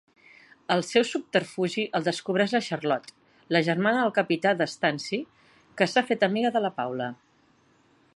[0.75, 3.11] El seu subterfugi el descobreix la Charlotte,
[3.57, 5.21] la germana del capità De Stancy,
[5.81, 7.11] que s'ha fet amiga de la Paula.